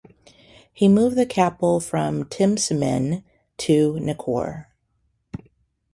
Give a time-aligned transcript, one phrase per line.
[0.73, 3.23] He moved the capital from Temsaman
[3.57, 4.65] to Nekor.